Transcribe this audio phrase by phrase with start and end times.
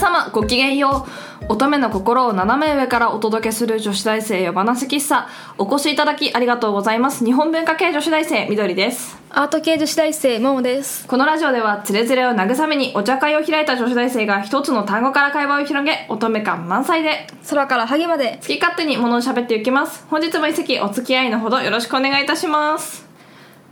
[0.00, 1.52] 様ごきげんよう。
[1.52, 5.28] 乙女の心を斜め上からお届けする女子大生夜話喫茶。
[5.58, 7.22] お越しいただきありがとうございます。
[7.22, 9.18] 日本文化系女子大生みどりです。
[9.28, 11.06] アート系女子大生ももです。
[11.06, 17.26] このラジオではつれづれを慰めにお茶会を開いた女子大生が一つの単語から会話を広げ乙女感満載で。
[17.50, 18.38] 空からハゲまで。
[18.40, 20.06] 好き勝手に物を喋っていきます。
[20.08, 23.06] 本日も一席お付き合いのほどよろしくお願いいたします。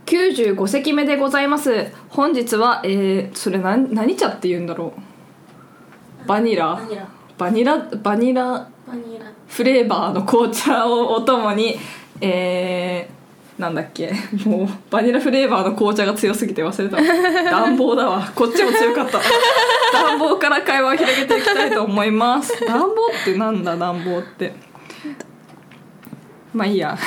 [0.05, 1.87] 95席目でございます。
[2.09, 5.08] 本日はえー、それ何何茶って言うんだろう
[6.25, 6.79] バニラ。
[7.37, 7.77] バニラ。
[7.77, 9.31] バニラバニラ。
[9.47, 11.77] フレーバーの紅茶をお供に
[12.21, 14.11] えー、なんだっけ。
[14.45, 16.97] もうバニラフレーバーの紅茶が強すぎて忘れた。
[17.51, 18.31] 暖房だわ。
[18.35, 19.19] こっちも強かった。
[19.93, 22.65] 暖房から会話を広げていきたいと思います。
[22.65, 24.53] 暖房ってなんだ暖房って。
[26.53, 26.97] まあいいや。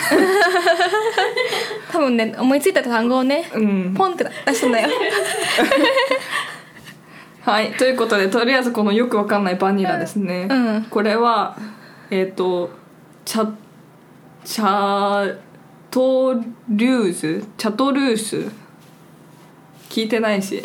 [1.91, 3.95] 多分ね思いついた単語をねうん。
[3.95, 4.88] ポンって出したんだよ
[7.43, 10.85] はいということでとりあえずこのよくわかんないバニラですね、うん。
[10.85, 11.57] これは
[12.10, 12.71] えっ、と
[13.24, 13.52] チャ
[14.45, 15.37] チャ
[15.90, 16.34] ト
[16.68, 18.51] リューズチャトルース？
[19.88, 20.62] 聞いてないし。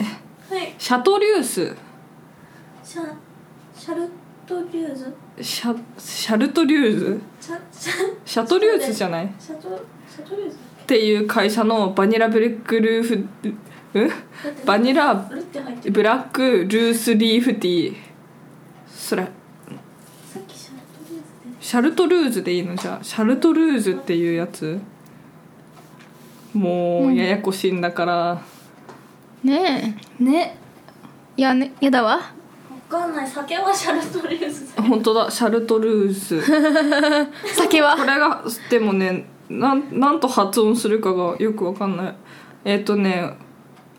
[0.50, 0.74] はい。
[0.78, 1.76] シャトリュース？
[2.84, 3.14] シャ
[3.76, 4.10] シャル
[4.46, 7.22] トリューズシャシャルトリューズ
[8.26, 9.26] シャトリューズじゃない？
[9.26, 9.62] っシャト
[10.10, 13.16] シャトリューズていう会社のバニラブレックルーフ
[13.50, 13.54] う
[14.06, 14.12] ん
[14.66, 15.30] バニラ
[15.90, 17.96] ブラックルースリーフティー。
[18.88, 19.28] それ。
[21.60, 22.54] シャルトルーズで。
[22.54, 22.76] いいの？
[22.76, 24.80] じゃあシャルトルーズっていうやつ。
[26.54, 28.42] もうややこしいんだから、
[29.44, 30.58] ねね。
[31.38, 32.16] えいやねやだわ。
[32.16, 32.22] わ
[32.90, 33.28] かんない。
[33.28, 34.82] 酒はシャルトリューズで。
[34.82, 35.30] 本当だ。
[35.30, 36.42] シャルトルーズ。
[37.54, 37.96] 酒は。
[37.96, 42.16] これがでもねなんなんと発音するかがよくわかんない。
[42.66, 43.38] えっ、とね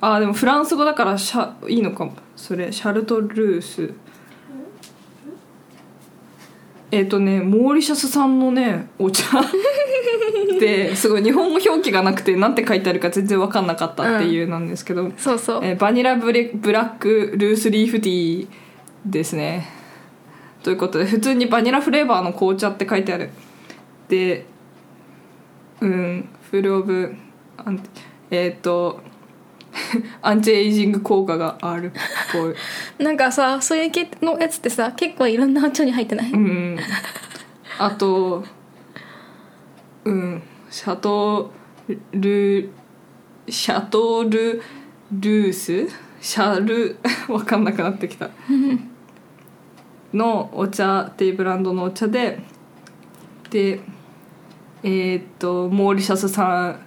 [0.01, 2.13] あーでもフランス語だからシャいいのかも。
[2.37, 3.93] それシャルトルース。
[6.91, 9.25] えっ、とねモーリシャス産のねお茶。
[10.61, 15.61] で すごい日本語表記がなくてなんて書いてあるか全然わかんなかったっていうなんですけど、そうそう。
[15.65, 18.49] えーバニラブレブラックルースリーフティー
[19.05, 19.69] ですね。
[20.63, 23.31] ということで普通にバニラフレーバーの紅茶って書いてある。
[24.09, 24.47] で
[25.81, 27.15] うんフルオブ
[28.31, 29.01] えっ、と
[30.23, 31.93] アンチエイジング効果があるっ
[32.33, 33.05] ぽい。
[33.05, 36.33] なんかさそういう系のやつってさ結構いろんな腸に入ってない？
[36.33, 36.79] うん
[37.79, 38.45] あと
[40.05, 40.43] うん。
[40.71, 41.51] シャト
[42.13, 42.71] ル
[43.49, 44.63] シャトル
[45.11, 45.89] ルース？
[46.21, 46.99] シャル
[47.29, 48.29] わかんなくなってきた。
[50.13, 52.39] のお茶っていうブランドのお茶で
[53.51, 53.81] で
[54.83, 56.79] えーっとモーリシャス産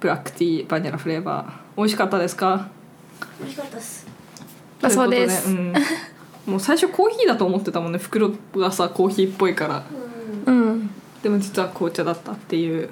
[0.00, 2.68] ブラックティーバニラフレーバー美味しかったですか？
[3.40, 4.06] 美味しかったっす。
[4.80, 5.72] だそうでとすいうん、
[6.46, 7.98] もう最初コーヒーだと思ってたもんね。
[7.98, 9.82] 袋がさコーヒーっぽいから。
[10.46, 10.56] うん。
[10.56, 10.90] うん。
[11.22, 12.90] でも実は紅茶だったっていう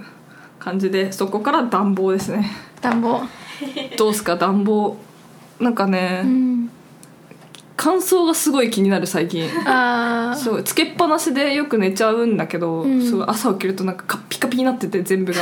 [0.58, 2.50] 感じでそこから暖房ですね。
[2.80, 3.20] 暖房。
[3.98, 4.36] どうすか？
[4.36, 4.96] 暖房。
[5.60, 6.51] なんかね、うん
[7.76, 9.48] 乾燥がすごい気になる最近。
[9.66, 13.02] あすごいつけっぱなしでよく寝ちゃうんだけど、うん。
[13.02, 15.40] すごい朝起きるとなんかカッピカピになってて全部が。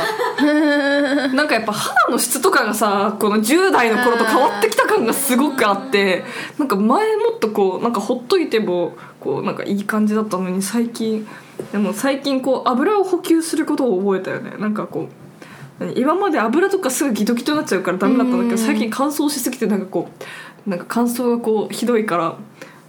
[1.33, 6.23] なんかやっぱ肌の質とかがさこの10代の頃と変わってきた感がすごくあって
[6.57, 11.27] なんか前もっとこうなんかほっといてもこうなんかいい感じだったのに最近
[11.71, 14.53] でも最近こう油を補給することを覚えたよね。
[14.57, 18.57] なんかこう何今まで油とかすぐギトギトになっちゃうからダメだったんだけどうん。
[18.57, 20.23] 最近乾燥しすぎてなんかこう
[20.65, 22.37] なんか乾燥がこうひどいから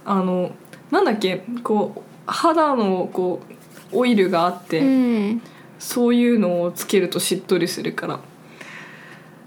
[0.05, 0.51] あの
[0.91, 3.41] なんだっけこう肌のこ
[3.91, 5.41] うオイルがあって、うん
[5.83, 8.19] そういうのをつけるとしっとりするから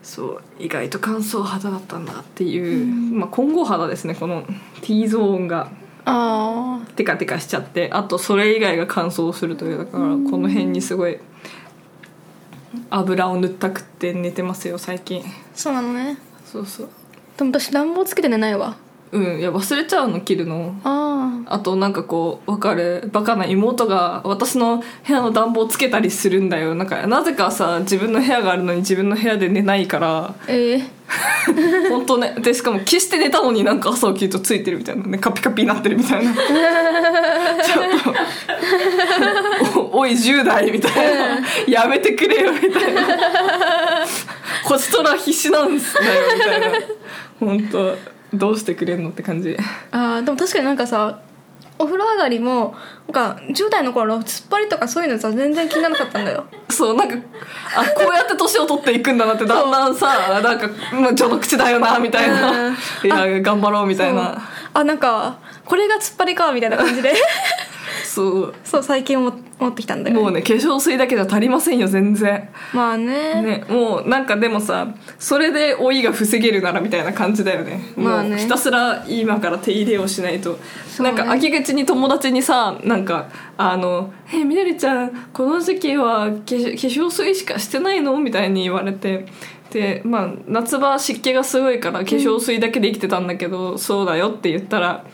[0.03, 4.45] そう意外と乾燥肌だったんだっていう、まあ、混合肌ですねこの
[4.83, 5.71] T ゾーンが。
[6.09, 10.07] あテカテカしちゃってあとそれ以外が乾燥するというだからこ
[10.39, 11.19] の辺にすごい
[12.91, 15.23] 油を塗ったくって寝てますよ最近。
[15.23, 15.25] あ
[15.55, 16.19] そうなのね。
[16.45, 16.89] そうそう
[17.37, 18.77] でも私暖房つけて寝ないわ。
[19.13, 20.75] うんいや忘れちゃうの切るの。
[20.83, 26.75] ああとなんかこう分かるバカな妹が私の部屋の暖房つけたりするんだよ。
[26.75, 30.17] なんかなぜかさ自分の部屋があるのに自分の部屋で寝ないから。
[30.27, 30.83] あええ
[31.89, 32.35] 本当ね。
[32.41, 35.05] でしかも消して寝たのになんか朝起きるとついてるみたいな。
[35.05, 36.35] ねカピカピになってるみたいな。
[36.35, 38.15] ちょっ
[39.75, 39.81] と。
[39.93, 41.39] おおい10代みたいな。
[41.69, 43.03] やめてくれよみたいな
[44.67, 46.67] こちとら必死なんですだよみたいな。
[47.39, 47.97] 本当
[48.35, 49.57] どうしてくれんのって感じ。
[49.93, 51.21] あーでも確かになんかさ
[51.79, 52.75] お風呂上がりも
[53.13, 56.45] なんか10代の頃突っ張りとかそういうのさ全然気にならなかったんだよ。
[56.71, 57.17] そうなんか
[57.77, 62.75] あこうやって年を取っていくんだなってだんだんさなんかまあ序の口だよなみたいな、うん
[63.05, 64.43] いや頑張ろうみたいな。
[64.75, 67.15] あなんかこれが突っ張りかみたいな感じで
[68.17, 68.55] そう。
[68.65, 72.49] そう最近思思ってきたんだよ、もうね化粧水だけじゃ足りませんよ全然。
[72.75, 73.43] まあね。
[73.43, 77.81] ねもうなんかでもさそれで老いが防げるならみたいな感じだよね。
[77.97, 78.31] まあね。
[78.31, 80.59] もうひたすら今から手入れをしないと、ね。
[81.01, 89.27] なんか秋口に友達にさなんかあの「えみなりちゃんこの時期は化粧水しかしてないの?」みたいに言われて。
[89.71, 95.05] でまあ夏場湿気がすごいから化粧水だけで生きてたんだけど、そうだよって言ったらあ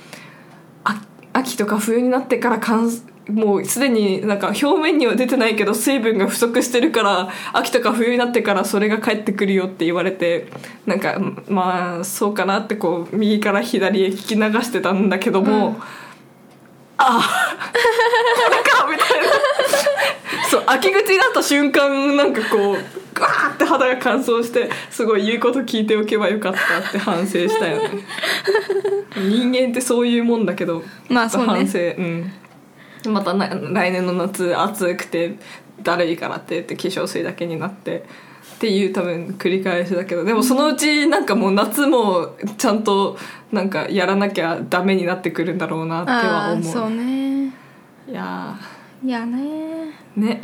[1.32, 2.90] 秋とか冬になってから乾
[3.28, 10.48] もうすでになんか表面には出てないけど水分が不足してるから秋とか冬になってからそれが返ってくるよって言われて
[10.86, 11.18] なんか
[11.48, 15.76] まあそうかなってこう右から左へ聞き流してたんだけども、
[16.98, 19.28] ああ これかみたいな。
[20.50, 27.90] そう秋口になった瞬間なんかこうガーって肌が乾燥してすごい言うこと聞いておけばよかったって反省したよね。
[29.16, 31.48] 人間ってそういうもんだけどまあそうね。
[31.48, 31.78] 反省。
[31.78, 32.32] うん。
[33.12, 35.36] またな来年の夏暑くて
[35.82, 38.04] だるいからって言って化粧水だけになって
[38.56, 43.16] っていう多分繰り返しだけどでもそのうちなんかもう夏もちゃんと
[43.50, 46.72] なんかやらなきゃダメになってくるんだろうなっては思う。
[46.72, 47.46] そうね。
[48.08, 48.56] いや
[49.04, 49.38] いやね。
[50.16, 50.42] ーね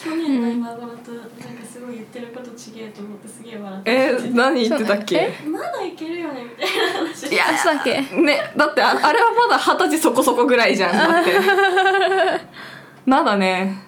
[0.00, 1.28] 去年の今頃となんか
[1.70, 3.90] すごい言ってることちげえと思ってすげえ笑って。
[3.92, 5.32] えー何言ってたっけ？
[5.50, 7.26] まだいけるよねみたいな話。
[7.32, 8.00] いやあそうだっけ？
[8.22, 10.92] ねだってああれはまだ二十歳そこそこぐらいじゃん。
[10.96, 11.32] だって。
[13.06, 13.82] まだね。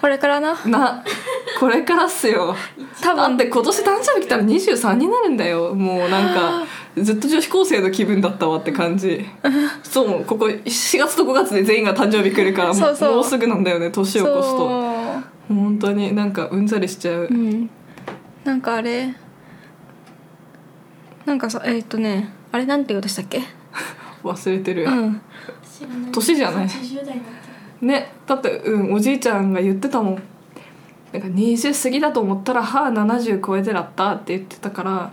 [0.00, 0.56] これからな？
[0.66, 1.02] な
[1.58, 2.54] これからっすよ。
[3.00, 3.16] 多分。
[3.16, 5.74] だって今年誕生日来たら23になるんだよ。
[5.74, 6.64] もうなんか
[6.98, 9.24] ずっと女子高生の気分だったわって感じ。
[9.82, 13.90] そうここ4月と5月で全員が誕生日来るからもそうすぐなんだよね。
[13.90, 14.97] 年を越すと
[15.48, 17.28] 本当になんかうんざりしちゃう。
[17.30, 17.70] うん。
[18.44, 19.14] なんかあれ
[21.26, 23.42] なんかさえーっとねあれなんて言おうとしたっけ？
[24.24, 25.20] 忘れてる、うん。
[26.12, 26.66] 年じゃない。
[26.66, 27.32] 80代になっ
[27.80, 30.22] てねだってうんおじいちゃんが言ってたもん。
[31.12, 35.10] なんか20過ぎだと思ったら歯70超えてらったって言ってたから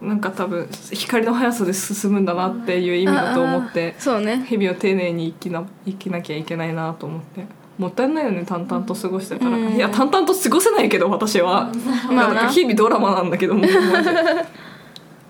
[0.00, 4.44] なんか多分光の速さで進むんだなっていう意味だと思ってそうね。
[4.46, 7.44] 日々を丁寧に生きな生きなきゃいけないなと思って
[7.78, 9.72] もったいないよね淡々と過ごしてたら、うん。
[9.74, 11.72] いや淡々と過ごせないけど私は、
[12.10, 13.64] まあななんか日々ドラマなんだけども。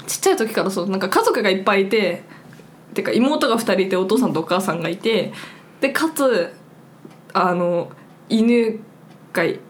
[0.06, 2.25] ちっちゃい時からそうなんか家族がいっぱいいて
[2.93, 5.33] てか妹が2人いてお父さんとお母さんがいて
[5.81, 6.53] でかつ
[7.33, 7.91] あの
[8.29, 8.81] 犬
[9.33, 9.61] が1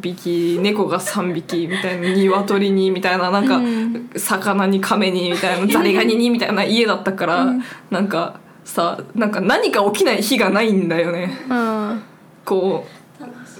[0.00, 4.10] 匹猫が3匹みたいな鶏にみたいななんか、うん。
[4.16, 7.54] 魚に亀にみたいな ザリガニにみたいな家だったから、
[7.90, 11.38] なんかさなんか何か起きない日がないんだよね。
[11.48, 12.02] うん
[12.46, 12.86] こ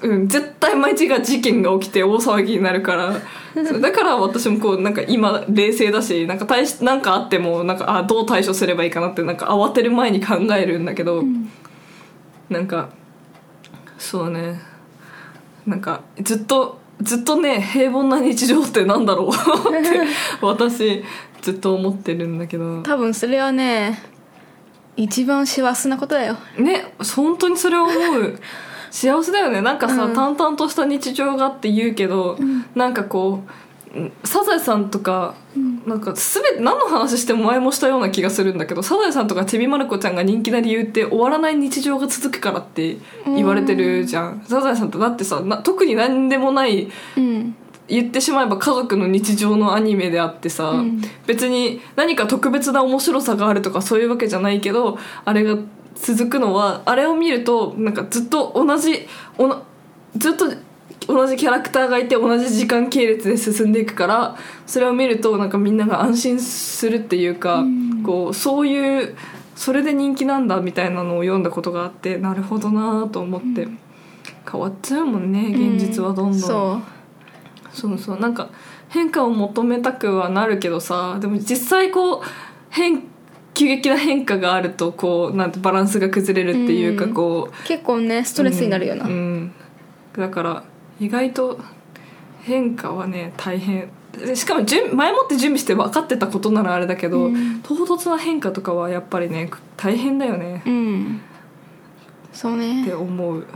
[0.02, 3.12] う、うん、絶対毎日が事件が起きて大騒ぎになるから。
[3.80, 11.24] だから私もこうなんか今冷静だしなんか対しなんかあってもなんかあどう対処すればいいかなってなんか慌てる前に考えるんだけど、
[12.50, 12.90] なんか
[13.98, 14.60] そうね。
[15.66, 20.00] なんかずっとずっとね平凡な日常ってなんだろう って
[20.40, 21.02] 私
[21.42, 22.82] ずっと思ってるんだけど。
[22.82, 24.02] 多分それはね
[24.96, 26.36] 一番幸せなことだよ。
[26.58, 28.38] ね本当にそれを思う
[28.96, 29.60] 幸せだよね。
[29.60, 30.14] なんかさ、うん。
[30.14, 32.38] 淡々とした日常がって言うけど、
[32.74, 33.42] なんかこ
[33.94, 35.34] ううんサザエさんとか、
[35.84, 46.88] なんか全て何の話しても前もしたような気がするんだけどサザエさんとかちびまる子ちゃんが人気な理由って終わらない日常が続くからって言われてるじゃん、サザエさんってだってさな特に何でもない
[47.18, 47.54] うん。
[47.88, 51.02] 言ってしまえば家族の日常のアニメであってさ、うん。
[51.26, 55.56] 別に何か特別な面白さがあるとかそういうわけじゃないけどあれが
[55.96, 59.06] 続くのはあれを見るとなんかずっと同じ
[59.38, 59.62] おな
[60.16, 60.46] ずっと
[61.06, 64.36] 同じキャラクターがいて同じ時間系列で進んでいくから
[64.66, 67.64] それを見るとなんかみんなが安心するっていうか、
[68.04, 69.16] こうそういう
[69.54, 73.68] それで人気なんだみたいなのを読んだことがあってなるほどなと思って、
[74.50, 76.40] 変わっちゃうもんね現実はどんどん。
[76.40, 76.80] そ
[77.72, 77.76] う。
[77.76, 78.18] そうそう。
[78.20, 78.50] なんか
[78.88, 82.20] 変化を求めたくはなるけどさでも実際こう
[82.70, 83.02] 変
[83.56, 87.14] 急激な変化があるとこうなんてバランスが崩れるっていうかうん。
[87.14, 89.10] こう、結構ねストレスになるよな、うん。
[89.10, 89.52] うん
[90.16, 90.64] だから
[91.00, 91.58] 意外と
[92.42, 93.88] 変化はね大変。
[94.12, 97.60] でしかも準前もって準備して分かってたことならあれだけど、うん。
[97.62, 100.62] 唐突な変化とかはやっぱりね大変だよね。
[100.66, 101.20] うん。
[102.32, 103.46] そうってね思う、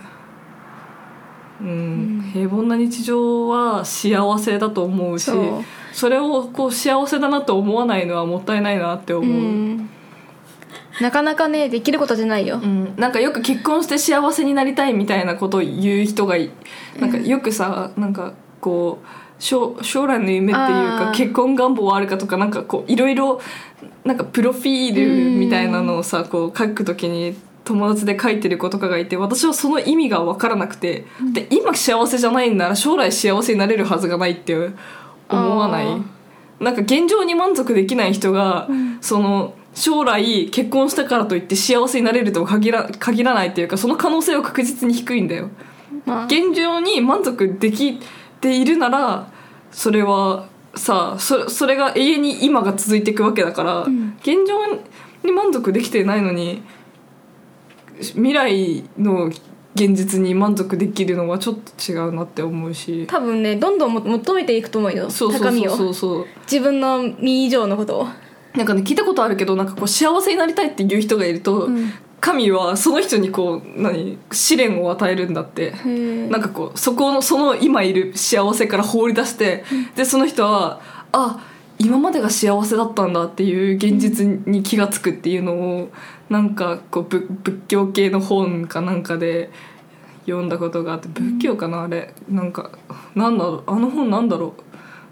[1.60, 2.30] うん。
[2.32, 9.90] 平凡な日常は幸せだと思うしそうそれをこう幸せだなと思わないのはもったいないなって思う、うん。
[11.00, 16.50] なかなかねできることじゃないよ、うん、なんかよく結婚して幸せになりたいみたいなことを言う人がい
[16.98, 23.40] なんかよくさなんかこう将将来の夢っていうか結婚願望はあるかとかなんかこういろいろ
[24.04, 34.54] なんかプロフィールみたいなのをさこう書くときに友達で書いてる子とかがいて私はその意味が分からなくて、で今幸せじゃないんなら将来幸せになれるはずがないって
[35.30, 35.86] 思わない？
[36.60, 38.98] なんか現状に満足できない人が、ん。
[39.00, 45.48] その将来結婚したからといって幸せになれるとは限ら限らないっていうかその可能性は確実に低いんだよ。
[46.04, 46.26] まあ。
[46.26, 48.00] 現状に満足でき
[48.40, 49.32] ているなら
[49.70, 54.16] それはさそそれが永遠に今が続いていくわけだから、ん。
[54.20, 54.66] 現状
[55.24, 56.62] に満足できてないのに
[58.00, 59.30] 未来の
[59.74, 63.06] 現実に満足できるのはちょっと違うなって思うし。
[63.06, 66.26] 多分ねどんどんも求めていくと思うよそうそうをそうそう。
[66.42, 68.08] 自分の身以上のことを。
[68.54, 71.92] なんかね聞いたことあるけどなんかこう幸せになりたいっていう人がいると、うん。
[72.20, 75.72] 神はその人にこう何試練を与えるんだって。
[75.72, 80.80] へなんかこうそこのその今いる幸せから放り出して、でその人は
[81.12, 81.46] あ
[81.78, 85.90] 今までが幸せだったんだっていう現実に気が付くっていうのを
[86.30, 89.50] なんかこう仏仏教系の本かなんかで
[90.24, 92.14] 読んだことがあって仏教かなあれ。
[92.28, 92.70] なんか
[93.14, 94.54] なんだろうあの本なんだろ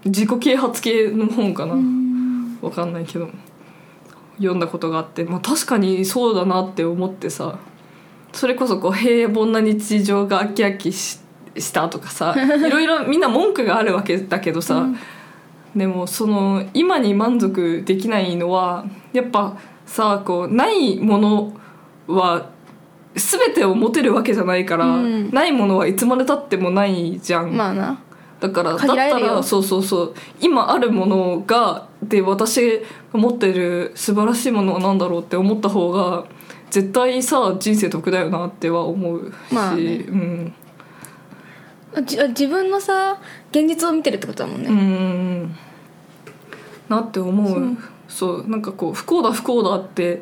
[0.05, 0.09] う。
[0.09, 1.75] 自己啓発系の本かな、
[2.61, 3.29] わかんないけど。
[4.39, 7.59] 読んだことがあって、まあ、確かにそうだなって思ってさ
[8.31, 11.19] それこそこう平凡な日常が飽き飽きし
[11.57, 14.87] したとかさ いろいろみんな文句があるわけだけどさ、
[15.75, 19.57] でもその今に満足できないのはやっぱ
[19.89, 21.53] さこうないもの
[22.07, 22.49] は
[23.15, 25.31] 全てを持てるわけじゃないから、うん。
[25.31, 27.57] ないものはいつまでたってもないじゃん。
[27.57, 27.99] まあな。
[28.39, 30.13] だからだったらそうそうそう。
[30.39, 32.79] 今あるものがで私
[33.11, 36.25] が持ってる素晴らしいものは何だろうって思った方が
[36.69, 39.95] 絶対さ人生得だよなっては思うし、まあね。
[39.95, 40.53] うん。
[42.05, 43.17] じ自分のさ
[43.49, 45.55] 現実を見てるってことだもんね、うん
[46.87, 47.77] なって思う
[48.09, 50.21] そそううなんかこう不幸だ不幸だって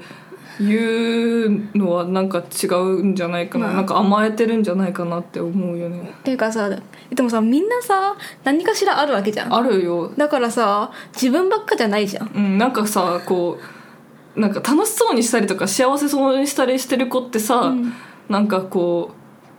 [0.59, 3.75] いうのはなんか違うんじゃないかな、まあ。
[3.77, 6.13] なんか甘えてるんじゃないかなって思うよね。
[6.19, 9.53] っていうかさでもさみんなさ何かしらあるわけじゃん。
[9.53, 10.11] あるよ。
[10.17, 12.31] だからさ自分ばっかじゃないじゃん。
[12.35, 13.59] うん、なんかさこ
[14.35, 17.93] うなんか楽しそうにしたりとか幸せそうにしたりしてる子ってさ、うん。
[18.29, 19.11] なんかこ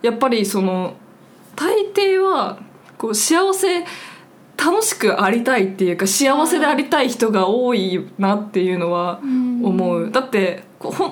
[0.03, 0.95] うやっぱりその
[1.57, 2.59] 大抵は
[2.97, 3.85] こう幸せ
[4.59, 10.65] 楽しくありたいっていうか幸せでありたい人が多いなっていうのは思う、だって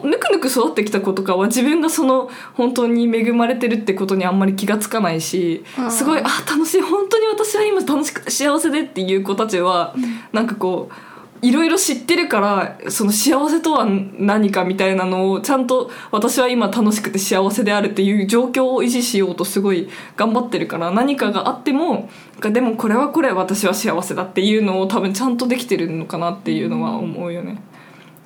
[0.04, 6.80] ぬくぬく育ってきた子とかは自分がその本当に恵まれてるってことにあんまり気がつかないしすごいあ楽しい。
[6.82, 9.94] 本当に私は今楽しくて幸せでっていう子たちは、
[10.32, 10.94] なんかこう
[11.42, 22.08] いろいろ知ってるからその幸せとは何かみたいなのをちゃんと私は今楽しくて幸せであるっていう状況を維持しようとすごい頑張ってるから何かがあっても
[22.40, 27.60] でもこれはこれ私は幸せだっていうのを多分ちゃんとできてるのかなっていうのは思うよね。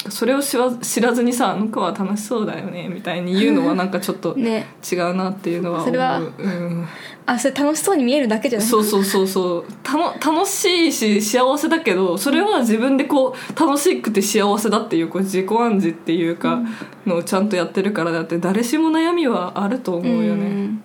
[0.08, 4.66] それを知ら知らずにさ「あの子は楽しそうだよね」みたいに言うのはなんかちょっと ね。
[4.90, 5.86] 違うなっていうのは思う。
[5.88, 6.86] それはうん。
[7.26, 8.68] あそれ楽しそうに見えるだけじゃない？
[8.68, 9.64] そうそうそうそう。
[9.82, 16.60] たの楽しいし幸せだけどそれは自分でこう楽しくて幸せだっていうこう自己暗示っていうか
[17.06, 20.48] のをちゃんとやってるからだって誰しも悩みはあると思うよね。
[20.48, 20.82] ん。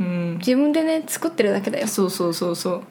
[0.00, 0.36] うん。
[0.38, 1.86] 自分でね作ってるだけだよ。
[1.86, 2.82] そうそうそうそう。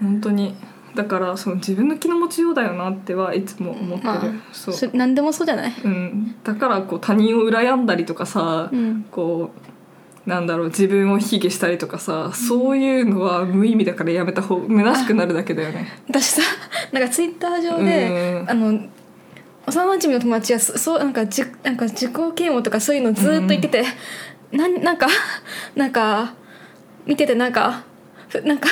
[0.00, 0.54] 本当に
[0.96, 4.22] だからその自分の気の持ちようだよなってはいつも思ってる、まあ
[4.52, 5.72] そう何でもそうじゃない？
[5.84, 9.04] うん、だからこう他人を羨んだりとかさ、うん。
[9.10, 15.86] こうなんだろう自分を卑下したりとかさそういうのは無意味だからやめた方虚しくなるだけだよね。
[16.08, 16.42] 私さ
[16.90, 18.50] なんかツイッター上で、うん。
[18.50, 18.80] あの
[19.68, 23.84] 幼馴染の友達はそそうなんかじなんか自己嫌悪とかそういうのずーっと言ってて、
[24.50, 25.06] なんなんか
[25.76, 26.34] なんか
[27.04, 27.84] 見ててなんか
[28.28, 28.68] ふなんか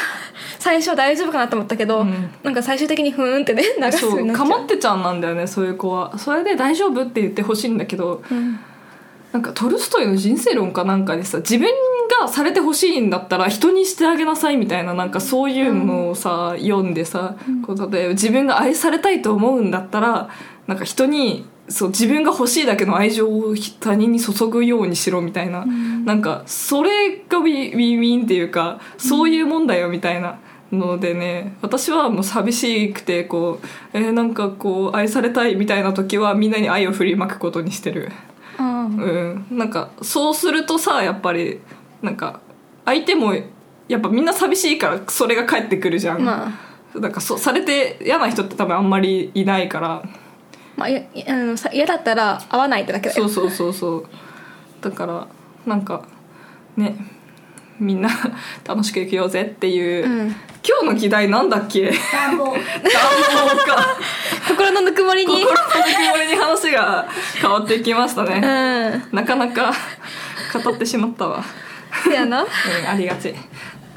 [0.65, 2.31] 最初大丈夫かなと思ったけど、うん。
[2.43, 4.49] なんか最終的にふーんってね流すよそううになっちゃう。
[4.49, 6.17] かまってちゃんなんだよねそういう子は。
[6.17, 8.59] それで大丈夫って言ってほしいんだけどうん。
[9.33, 11.69] なんかトルストイの人生論かなんかでさ自分
[12.21, 20.31] がされてほしいんだったら人にしてあげなさいみたいななんかそういうのをさ、読んでさ、こう例えば自分が愛されたいと思うんだったら
[20.67, 25.67] なんか人にそう自分が欲しいだけの愛情を他人に注ぐようにしろみたいな、
[26.05, 30.39] なんかそれがウィウィンウィンっていうかそういうもんだよみたいな。
[30.79, 38.11] のでね私はもう寂しくてこう、えーなんかこう愛されたいみたいな時はみんなに愛を振りまくことにしてる。
[38.59, 41.61] あうん、なんかそうするとさやっぱり
[42.03, 42.41] なんか
[42.85, 43.35] 相手も
[43.89, 46.49] やっぱみんな寂しいからそれが返ってくるじゃん、ま
[46.95, 46.99] あ。
[46.99, 50.03] なんかそうされて嫌な人って多分あんまりいないから。
[50.77, 53.29] まあ嫌だったら会わないってだけだよ。
[53.29, 54.07] そうそうそうそう。
[54.81, 55.27] だから
[55.67, 56.07] なんか
[56.77, 56.97] ね
[57.81, 58.09] みんな
[58.67, 60.37] 楽しく生きようぜっていう、うん。
[60.67, 61.91] 今日の議題なんだっけ？
[62.13, 62.45] 暖房。
[62.45, 62.59] 暖房
[63.65, 63.87] か。
[64.49, 65.45] 心のぬくもりに。
[65.45, 67.07] 心のぬくもりに話が
[67.41, 69.03] 変わっていきましたうねん。
[69.13, 69.73] なかなか
[70.63, 71.43] 語ってしまったわ。
[72.05, 72.43] せやな。
[72.43, 72.47] うん
[72.89, 73.35] ありがち。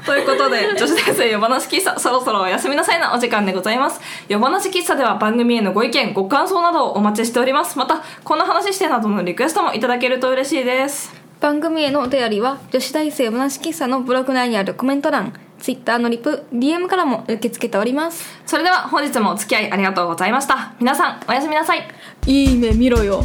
[0.06, 4.00] ということで女子大生夜話喫茶そろそろお休みなさいなお時間でございます。
[4.28, 7.78] 夜話喫茶では番組へのご意見ご感想などをお待ちしております。
[7.78, 18.24] またこんな話してなどのリクエストもいただけると嬉しいです番組へのお便りは女子大生話喫茶のブログ内にあるコメント欄 Twitter のリプ DM からも受け付けております。
[18.44, 20.74] それでは本日もお付き合いありがとうございました。
[20.80, 21.88] 皆さんおやすみなさい。
[22.26, 23.22] いいね見ろよ